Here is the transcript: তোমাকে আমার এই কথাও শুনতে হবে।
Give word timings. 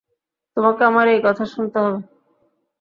তোমাকে 0.57 0.81
আমার 0.83 1.05
এই 1.07 1.19
কথাও 1.23 1.47
শুনতে 1.47 1.77
হবে। 1.79 1.99